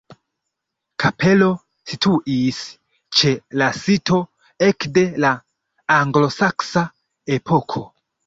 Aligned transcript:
Kapelo 1.01 1.49
situis 1.89 2.61
ĉe 3.19 3.33
la 3.61 3.67
sito 3.81 4.19
ekde 4.69 5.05
la 5.27 5.33
anglosaksa 5.99 6.85
epoko. 7.39 7.85